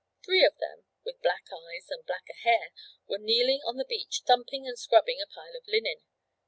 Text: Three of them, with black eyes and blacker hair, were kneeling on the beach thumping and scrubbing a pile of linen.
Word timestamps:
Three 0.25 0.43
of 0.43 0.57
them, 0.57 0.83
with 1.05 1.21
black 1.21 1.45
eyes 1.53 1.91
and 1.91 2.03
blacker 2.07 2.33
hair, 2.43 2.71
were 3.07 3.19
kneeling 3.19 3.61
on 3.67 3.77
the 3.77 3.85
beach 3.85 4.23
thumping 4.25 4.67
and 4.67 4.75
scrubbing 4.79 5.19
a 5.21 5.31
pile 5.31 5.55
of 5.55 5.67
linen. 5.67 6.01